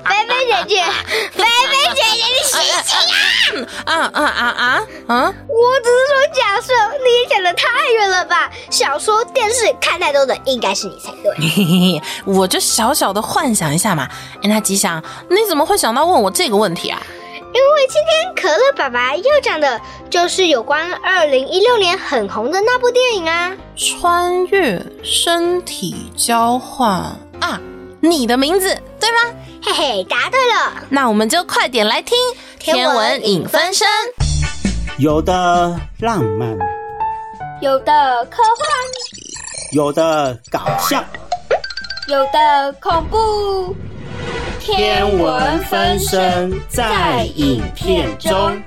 [0.03, 0.83] 菲菲姐姐，
[1.31, 3.93] 菲菲姐姐，你醒醒啊！
[3.93, 5.33] 啊啊啊啊啊！
[5.47, 8.51] 我只是说假设，你也想的太远了吧？
[8.71, 12.01] 小说、电视看太多的应该是你才对。
[12.25, 14.09] 我就小小的幻想一下嘛。
[14.37, 16.99] 哎，那吉祥，你怎么会想到问我这个问题啊？
[17.53, 26.89] 因为今天可乐爸爸要讲的就是有关二零一六年很红的那部电影啊，穿越身体交换
[27.41, 27.59] 啊，
[27.99, 29.35] 你的名字对吗？
[29.63, 30.73] 嘿嘿，答对了。
[30.89, 32.17] 那我们就快点来听
[32.57, 33.87] 天文影分身。
[34.97, 35.33] 有的
[35.99, 36.57] 浪漫，
[37.61, 38.67] 有的科幻，
[39.73, 41.03] 有的搞笑，
[42.07, 43.75] 有的恐怖。
[44.63, 48.61] 天文分身在影片中，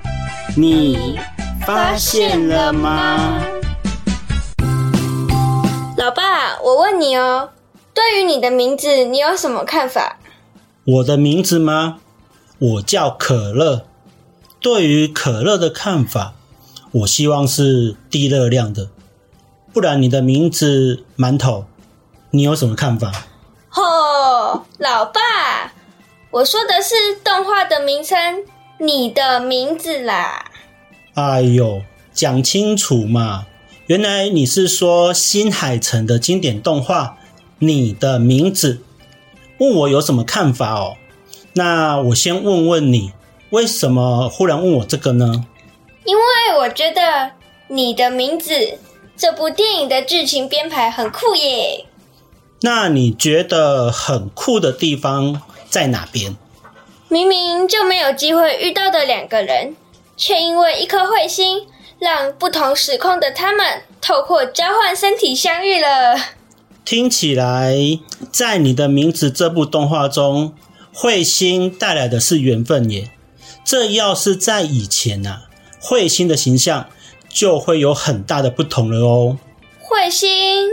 [0.57, 1.17] 你
[1.65, 3.41] 发现了吗？
[5.97, 7.51] 老爸，我问你哦，
[7.93, 10.17] 对于你的名字，你有什么看法？
[10.83, 11.99] 我的名字吗？
[12.59, 13.85] 我叫可乐。
[14.59, 16.33] 对于可乐的看法，
[16.91, 18.89] 我希望是低热量的。
[19.71, 21.65] 不然你的名字馒头，
[22.31, 23.13] 你有什么看法？
[23.75, 25.21] 哦，老爸，
[26.35, 28.43] 我说的是动画的名称，
[28.79, 30.51] 你的名字啦。
[31.13, 33.45] 哎呦，讲清楚嘛！
[33.85, 37.03] 原来你是说新海诚的经典动画
[37.59, 38.73] 《你的名字》，
[39.59, 40.97] 问我有什么看法哦？
[41.53, 43.13] 那我先问问你，
[43.51, 45.45] 为什么忽然问我这个呢？
[46.03, 46.23] 因为
[46.57, 47.01] 我觉得
[47.69, 48.51] 《你的名字》
[49.15, 51.85] 这部电影的剧情编排很酷耶。
[52.59, 55.41] 那你觉得很酷的地方
[55.75, 56.37] 在哪边？
[57.09, 59.75] 明明就没有机会遇到的两个人，
[60.15, 61.67] 却因为一颗彗星。
[61.99, 66.15] 让不同时空的他们透过交换身体相遇了。
[66.85, 67.75] 听起来，
[68.31, 70.53] 在你的名字这部动画中，
[70.93, 73.11] 彗星带来的是缘分耶。
[73.65, 75.47] 这要是在以前啊，
[75.81, 76.89] 彗星的形象
[77.29, 79.37] 就会有很大的不同了哦。
[79.81, 80.69] 彗星，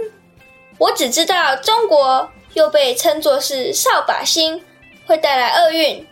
[0.79, 4.61] 我只知道中国又被称作是扫把星，
[5.07, 6.07] 会带来厄运。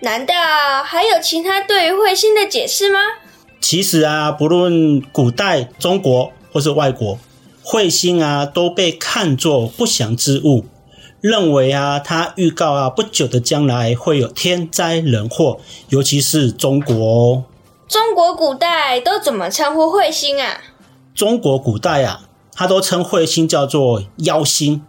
[0.00, 0.34] 难道
[0.84, 2.98] 还有其他对于彗星的解释吗？
[3.60, 7.18] 其实啊，不论古代中国或是外国，
[7.64, 10.66] 彗星啊都被看作不祥之物，
[11.20, 17.44] 认为啊它预告啊不久的将来会有天灾人祸，尤其是中国哦。
[17.86, 20.60] 中国古代都怎么称呼彗星啊？
[21.14, 24.82] 中国古代啊，它都称彗星叫做妖星、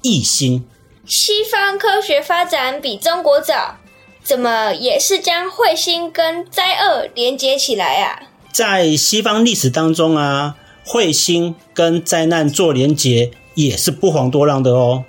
[0.00, 0.64] 异星。
[1.06, 3.76] 西方科学发展比中国早。
[4.22, 8.22] 怎么也是将彗星跟灾厄连接起来啊？
[8.50, 15.04] 在西方历史当中啊，彗星跟灾难做连接也是不遑多让的哦。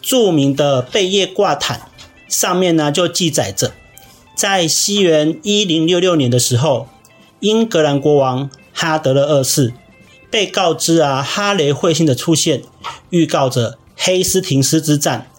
[0.00, 1.90] 著名的贝叶挂毯
[2.26, 3.74] 上面呢就记载着，
[4.34, 6.88] 在西元一零六六年的时候，
[7.40, 9.74] 英格兰国王哈德勒二世
[10.30, 12.62] 被告知啊哈雷彗星的出现，
[13.10, 15.30] 预告着黑斯廷斯之战，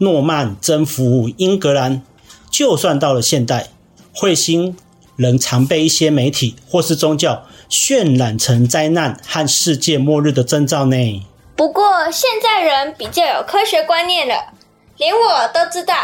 [0.00, 2.02] 诺曼征服英格兰。
[2.50, 3.68] 就算到了现代，
[4.12, 4.76] 彗星
[5.14, 11.26] 仍常被一些媒体或是宗教渲染成灾难和世界末日的征兆呢。
[11.54, 14.52] 不过现在人比较有科学观念了，
[14.96, 15.94] 连我都知道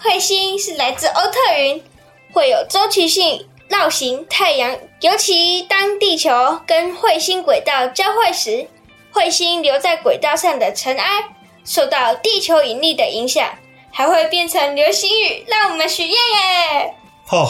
[0.00, 1.82] 彗星是来自欧特云，
[2.32, 4.76] 会有周期性绕行太阳。
[5.00, 8.68] 尤其当地球跟彗星轨道交汇时，
[9.12, 11.35] 彗星留在轨道上的尘埃
[11.66, 13.46] 受到地球引力的影响。
[13.98, 16.94] 还会变成流星雨，让我们许愿耶！
[17.30, 17.48] 哦，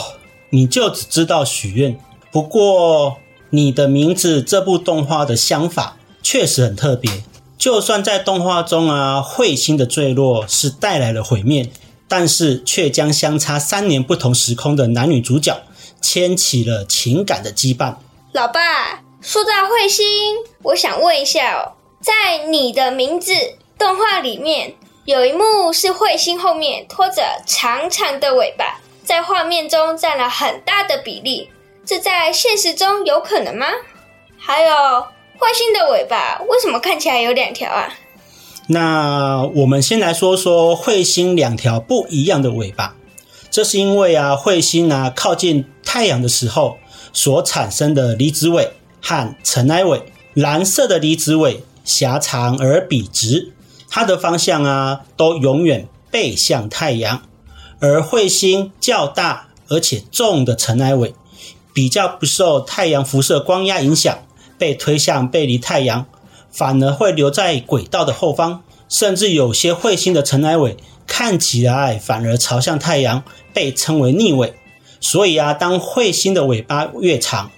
[0.51, 1.99] 你就只知道许愿。
[2.31, 3.17] 不过，
[3.49, 7.11] 你的名字这部动画的想法确实很特别。
[7.57, 11.69] 就算在动画中啊，彗星的坠落是带来了毁灭，
[12.07, 15.63] 但是却将相差三年不同时空的男女主角
[16.01, 17.95] 牵起了情感的羁绊。
[18.31, 20.05] 老爸，说到彗星，
[20.63, 23.33] 我想问一下哦，在你的名字
[23.77, 24.73] 动画里面。
[25.05, 31.49] 有一幕是彗星后面拖着长长的尾巴，在画面中占了很大的比例，
[31.85, 33.67] 这在现实中有可能吗？
[34.37, 34.73] 还有，
[35.39, 37.93] 彗星的尾巴为什么看起来有两条啊？
[38.67, 42.93] 那我们先来说说彗星两条不一样的尾巴，
[43.49, 46.77] 这是因为啊，彗星啊靠近太阳的时候
[47.13, 50.01] 所产生的离子尾和尘埃尾，
[50.33, 53.53] 蓝色的离子尾狭长而笔直。
[53.89, 57.23] 它的方向啊，都永远背向太阳，
[57.79, 61.13] 而彗星较大而且重的尘埃尾，
[61.73, 64.17] 比较不受太阳辐射光压影响，
[64.57, 66.05] 被推向背离太阳，
[66.51, 70.75] 反而会留在轨道的后方，甚至有些彗星的尘埃尾
[71.05, 73.23] 看起来反而朝向太阳，
[73.53, 74.53] 被称为逆尾。
[74.99, 77.51] 所以啊，当彗星的尾巴越长，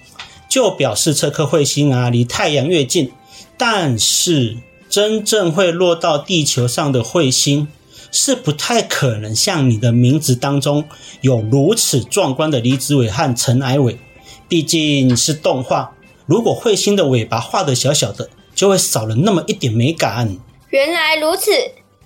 [0.48, 3.10] 就表示这颗彗星啊离太阳越近，
[3.56, 4.58] 但是。
[4.90, 7.68] 真正会落到地球上的彗星，
[8.10, 10.84] 是不太可能像你的名字当中
[11.20, 13.96] 有如此壮观的离子尾和尘埃尾。
[14.48, 15.92] 毕竟是动画，
[16.26, 20.36] 如果彗星的尾巴画得小小的，就会少了那么一点美感。
[20.70, 21.52] 原来如此。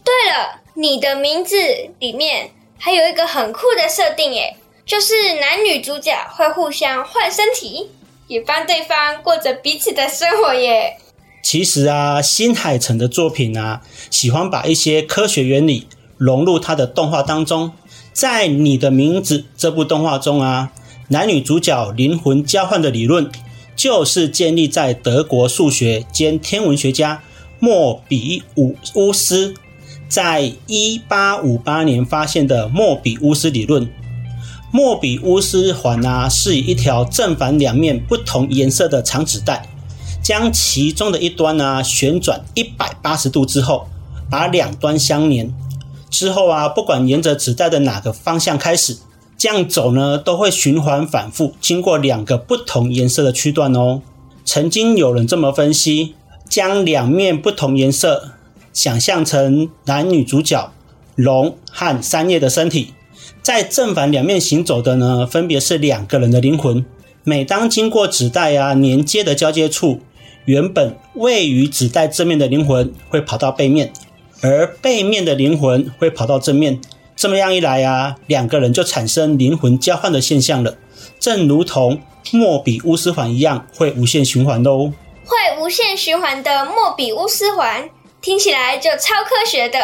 [0.04, 1.56] 对了，你的名字
[1.98, 7.88] 里面还有一个很酷的设定耶，就是男女主角会互相换身体，
[8.26, 10.98] 也帮对方过着彼此的生活耶。
[11.44, 15.86] 其实啊，新海诚的作品啊，喜欢把一些科学原理
[16.16, 17.70] 融入他的动画当中。
[18.14, 20.72] 在《你的名字》这部动画中啊，
[21.08, 23.30] 男女主角灵魂交换的理论，
[23.76, 27.22] 就是建立在德国数学兼天文学家
[27.60, 29.52] 莫比乌乌斯
[30.08, 33.86] 在一八五八年发现的莫比乌斯理论。
[34.72, 39.68] 莫比乌斯环啊，是以一条正反两面不同颜色的长纸带。
[40.24, 43.86] 将其中的一端呢、啊、旋转一百八十度之后，
[44.30, 45.54] 把两端相连。
[46.10, 48.96] 之后啊，不管沿着纸带的哪个方向开始，
[49.36, 54.00] 这样走呢，都会循环反复，经过两个不同颜色的区段哦。
[54.46, 56.14] 曾经有人这么分析：
[56.48, 58.30] 将两面不同颜色
[58.72, 60.72] 想象成男女主角
[61.16, 62.94] 龙和三叶的身体，
[63.42, 66.82] 在正反两面行走的呢，分别是两个人的灵魂。
[67.24, 70.00] 每当经过纸带啊连接的交接处，
[70.46, 73.92] 原本位于纸袋正面的灵魂会跑到背面，
[74.42, 76.80] 而背面的灵魂会跑到正面。
[77.16, 80.76] 这么样一来啊，两个人就产生灵魂交换的现象了，
[81.18, 82.00] 正如同
[82.32, 84.92] 莫比乌斯环一样，会无限循环喽。
[85.24, 87.88] 会无限循环的莫比乌斯环
[88.20, 89.78] 听起来就超科学的。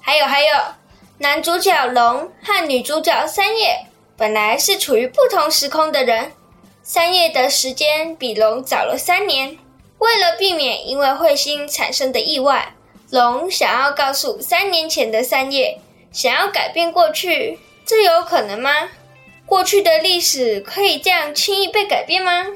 [0.00, 0.48] 还有还有，
[1.18, 3.86] 男主角龙和女主角三叶
[4.16, 6.32] 本来是处于不同时空的人，
[6.82, 9.56] 三叶的时间比龙早了三年。
[10.00, 12.74] 为了避免因为彗星产生的意外，
[13.10, 15.78] 龙想要告诉三年前的三叶，
[16.10, 18.70] 想要改变过去，这有可能吗？
[19.44, 22.46] 过去的历史可以这样轻易被改变吗？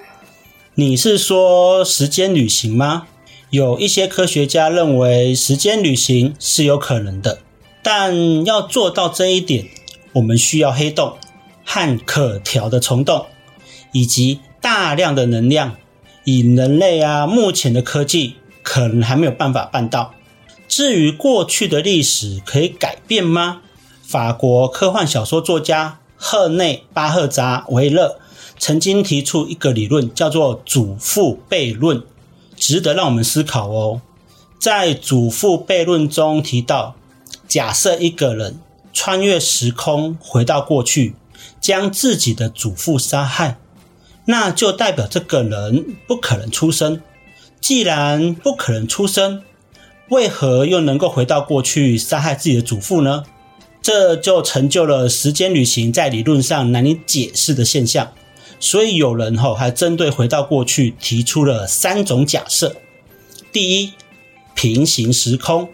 [0.76, 3.08] 你是说时间旅行吗？
[3.50, 7.40] 有一些科学家认为时间旅行是有可能的，
[7.82, 9.66] 但要做到这一点，
[10.14, 11.18] 我们需要黑洞
[11.62, 13.26] 和可调的虫洞，
[13.92, 15.76] 以及大量的能量。
[16.24, 20.14] 以人类啊，目前的科技可能还没有办法办到。
[20.66, 23.60] 至于过去的历史可以改变吗？
[24.02, 28.18] 法国科幻小说作家赫内·巴赫扎维勒
[28.58, 32.02] 曾经提出一个理论，叫做“祖父悖论”，
[32.56, 34.00] 值得让我们思考哦。
[34.58, 36.96] 在“祖父悖论”中提到，
[37.46, 38.58] 假设一个人
[38.92, 41.14] 穿越时空回到过去，
[41.60, 43.58] 将自己的祖父杀害。
[44.26, 47.00] 那就代表这个人不可能出生。
[47.60, 49.42] 既然不可能出生，
[50.10, 53.24] 为何又能够回到过去杀害自己的祖父呢？
[53.80, 58.12] 这就成就了时间旅行在理论上难以解释的现象。
[58.60, 62.76] 所以有人吼还针对回到过去提出了三种假设：
[63.52, 63.92] 第一，
[64.54, 65.68] 平行时空，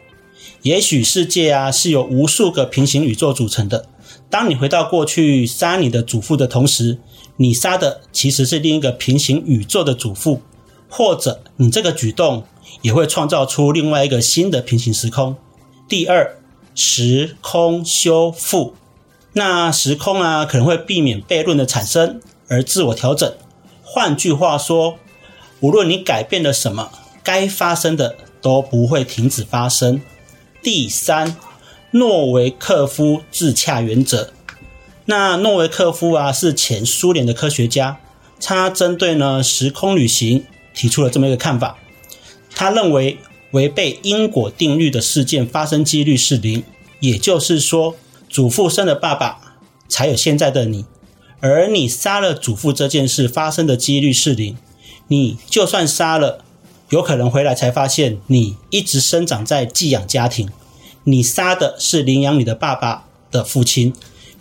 [0.63, 3.87] 也许世界啊是由无数个平行宇宙组成的。
[4.29, 6.99] 当你回到过去杀你的祖父的同时，
[7.41, 10.43] 你杀的其实是另一个平行宇宙的祖父，
[10.91, 12.45] 或者你这个举动
[12.83, 15.35] 也会创造出另外一个新的平行时空。
[15.89, 16.37] 第二，
[16.75, 18.75] 时空修复，
[19.33, 23.33] 那时空啊可能会避免悖论的产生而自我调整。
[23.83, 24.99] 换句话说，
[25.61, 30.03] 无论你改变了什么，该发生的都不会停止发生。
[30.63, 31.39] 第三，
[31.93, 34.31] 诺维克夫自洽原则。
[35.11, 37.99] 那诺维克夫啊，是前苏联的科学家，
[38.41, 41.77] 他针对呢时空旅行提出了这么一个看法。
[42.55, 43.19] 他认为
[43.51, 46.63] 违背因果定律的事件发生几率是零，
[47.01, 47.97] 也就是说，
[48.29, 49.57] 祖父生了爸爸，
[49.89, 50.85] 才有现在的你。
[51.41, 54.57] 而你杀了祖父这件事发生的几率是零，
[55.09, 56.45] 你就算杀了，
[56.91, 60.49] 有可能回来才发现你一直生长在寄养家庭，
[61.03, 63.93] 你杀的是领养你的爸爸的父亲。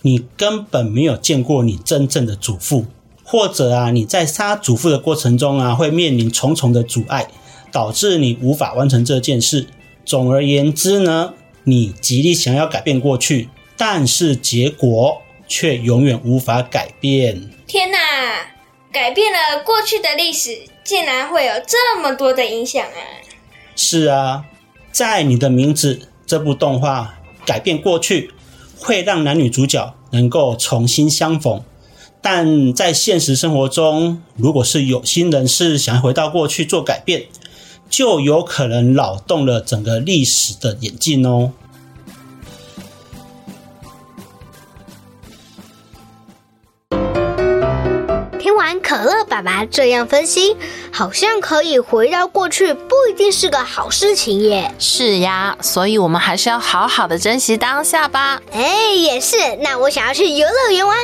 [0.02, 2.86] 你根本没有见过你真正的祖父，
[3.24, 7.28] 或者啊，你在杀祖父的过程中啊，会面临重重的阻碍，
[7.72, 9.68] 导致你无法完成这件事。
[10.06, 11.34] 总而言之呢，
[11.66, 17.52] 你极力想要改变过去，但是结果却永远无法改变。
[17.68, 17.98] 天哪，
[18.92, 22.98] 改变了过去的历史，竟然会有这么多的影响啊！
[23.76, 24.46] 是啊，
[24.92, 28.32] 在你的名字这部动画改变过去。
[28.80, 31.62] 会让男女主角能够重新相逢，
[32.22, 37.26] 但在现实生活中，如果是有心人士想回到过去做改变，
[37.90, 41.52] 就有可能扰动了整个历史的演进哦。
[48.40, 50.56] 听完可乐爸爸这样分析，
[51.00, 54.70] 好像可以回到过去，不一定是个好事情耶。
[54.80, 58.42] 是呀，所以我们还是要好好的珍惜当下吧。
[58.52, 59.38] 哎，也是。
[59.62, 60.98] 那我想要去游乐园玩，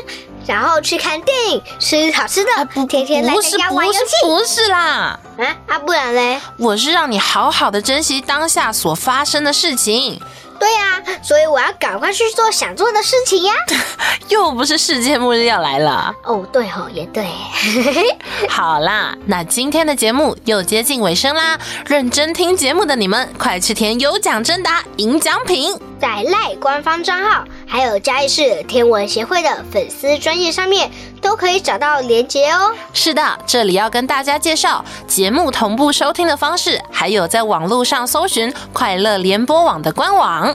[0.46, 4.00] 然后去看电影，吃好吃的，啊、不天天来家玩游戏。
[4.24, 6.42] 不是啦，啊啊，不然嘞？
[6.58, 10.22] 我是让你好好的珍惜当下所发生的事情。
[10.60, 13.54] 对呀、啊，所以我要赶快去做想做的事情呀！
[14.30, 17.28] 又不是世界末日要来了哦，对哦，也对。
[18.50, 25.78] 好啦，那今天的节目又接近尾声啦，认真听节目的你们，快去填有奖征答，赢奖品。
[26.00, 30.92] 在赖官方账号，还有嘉义市天文协会的粉丝专页上面，
[31.22, 32.74] 都可以找到连结哦。
[32.94, 40.55] 是的，这里要跟大家介绍节目同步收听的方式，还有在网络上搜寻快乐联播网的官网。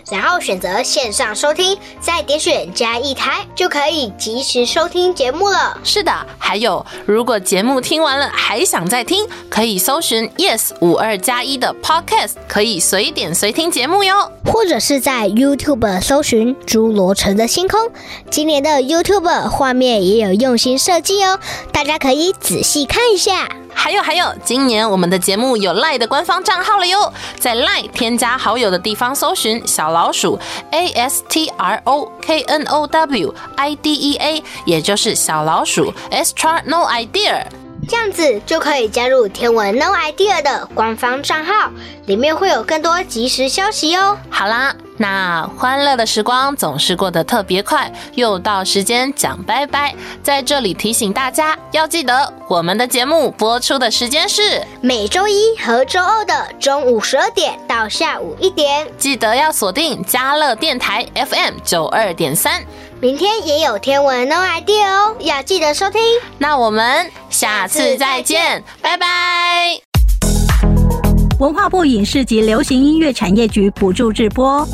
[0.11, 5.79] 然后选择线上收听，再点选加一台，就可以及时收听节目了。
[5.85, 14.31] 是的，还有如果节目听完了还想再听，可以搜寻 Yes 五二加一的 Podcast，可以随点随听节目哟。
[14.43, 17.89] 或者是在 YouTube 搜寻侏罗城的星空，
[18.29, 21.39] 今年的 YouTube 画面也有用心设计哦，
[21.71, 23.47] 大家可以仔细看一下。
[23.73, 30.39] 还有还有，今年我们的节目有 LINE 的官方账号了哟，在 LINE 添加好友的地方搜寻小老老鼠
[30.71, 36.47] A S T R O K N O W I D E A，也就是小老鼠 s t
[36.47, 37.45] r no Idea。
[37.87, 41.71] 这样子就可以加入天文 No Idea 的官方账号，
[42.05, 44.17] 里面会有更多即时消息哦。
[44.29, 49.93] 好啦，那欢乐的时光总是过得特别快，又到时间讲拜拜。
[50.23, 62.63] 在这里提醒大家，要记得我们的节目播出的时间是每周一和周二的中午十二点到下午一点，记得要锁定嘉乐电台 FM 九二点三。
[63.01, 65.99] 明天也有天文 No idea 哦，要记得收听。
[66.37, 69.81] 那我们下次再见，拜拜。
[71.39, 74.67] 文化部影视及流行音乐产业局补助直播。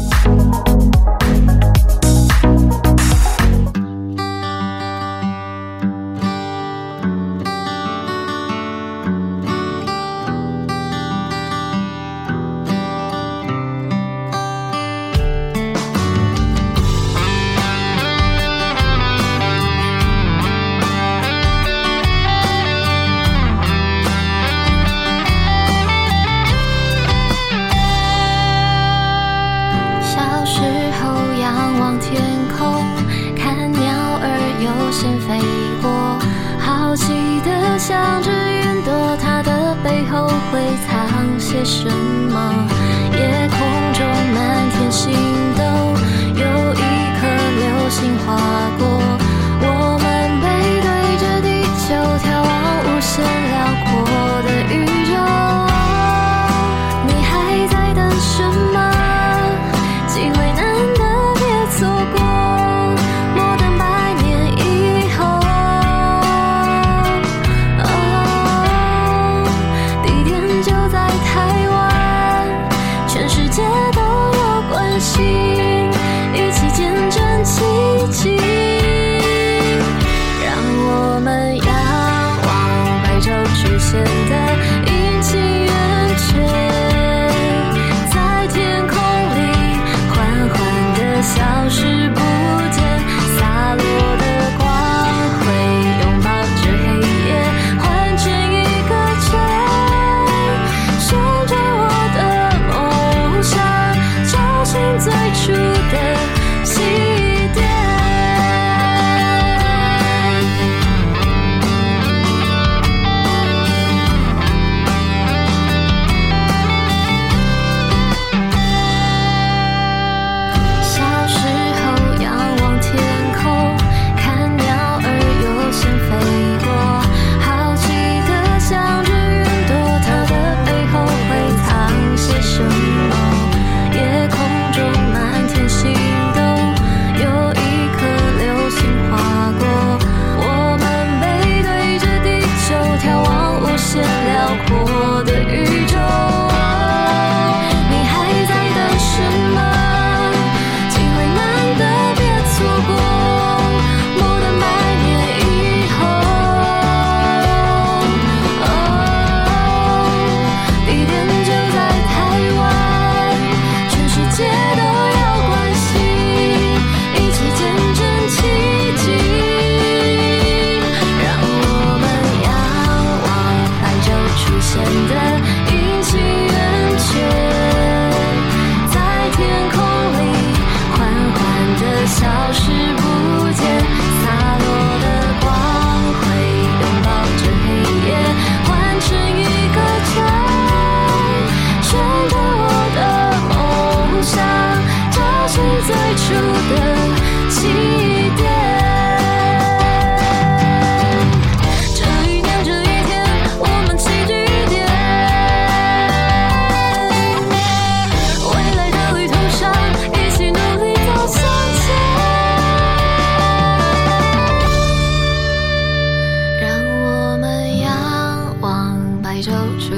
[40.51, 41.89] 会藏些什
[42.31, 42.67] 么？
[43.13, 43.59] 夜空
[43.93, 45.11] 中满天星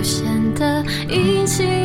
[0.04, 1.79] 显得殷起。